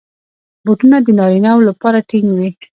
[0.65, 2.49] بوټونه د نارینه وو لپاره ټینګ وي.